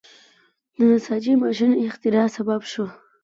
د 0.77 0.79
نساجۍ 0.89 1.33
ماشین 1.43 1.71
اختراع 1.85 2.27
سبب 2.35 2.61
شو. 2.71 2.85